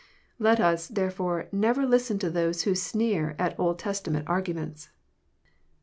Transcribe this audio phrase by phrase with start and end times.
[0.39, 4.89] Let us, therefore, never listen to those who sneer at Old Testament arguments.